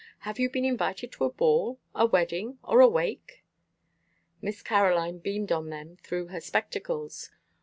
Have 0.21 0.39
you 0.39 0.49
been 0.49 0.65
invited 0.65 1.11
to 1.11 1.25
a 1.25 1.31
ball, 1.31 1.77
a 1.93 2.07
wedding, 2.07 2.57
or 2.63 2.81
a 2.81 2.87
wake?" 2.89 3.43
Miss 4.41 4.63
Caroline 4.63 5.19
beamed 5.19 5.51
on 5.51 5.69
them 5.69 5.97
through 6.01 6.29
her 6.29 6.41
spectacles. 6.41 7.29